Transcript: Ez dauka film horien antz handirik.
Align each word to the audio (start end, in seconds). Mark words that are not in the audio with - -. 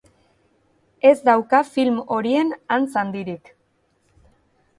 Ez 1.09 1.13
dauka 1.29 1.59
film 1.75 1.99
horien 2.17 2.51
antz 2.79 2.89
handirik. 3.03 3.53